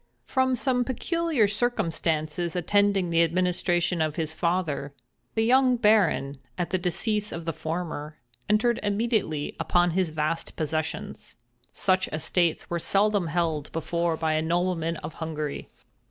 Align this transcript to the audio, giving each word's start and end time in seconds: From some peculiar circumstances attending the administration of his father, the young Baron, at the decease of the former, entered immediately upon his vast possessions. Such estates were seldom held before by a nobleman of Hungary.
From 0.23 0.55
some 0.55 0.83
peculiar 0.83 1.47
circumstances 1.47 2.55
attending 2.55 3.11
the 3.11 3.21
administration 3.21 4.01
of 4.01 4.15
his 4.15 4.33
father, 4.33 4.95
the 5.35 5.43
young 5.45 5.75
Baron, 5.77 6.39
at 6.57 6.71
the 6.71 6.79
decease 6.79 7.31
of 7.31 7.45
the 7.45 7.53
former, 7.53 8.17
entered 8.49 8.79
immediately 8.81 9.55
upon 9.59 9.91
his 9.91 10.09
vast 10.09 10.55
possessions. 10.55 11.35
Such 11.71 12.07
estates 12.07 12.67
were 12.67 12.79
seldom 12.79 13.27
held 13.27 13.71
before 13.73 14.17
by 14.17 14.33
a 14.33 14.41
nobleman 14.41 14.97
of 14.97 15.13
Hungary. 15.21 15.67